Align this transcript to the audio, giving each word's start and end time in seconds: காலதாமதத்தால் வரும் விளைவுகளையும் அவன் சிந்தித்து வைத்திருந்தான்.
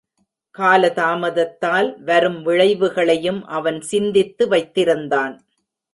காலதாமதத்தால் 0.57 1.89
வரும் 2.03 2.41
விளைவுகளையும் 2.41 3.45
அவன் 3.47 3.81
சிந்தித்து 3.81 4.49
வைத்திருந்தான். 4.49 5.35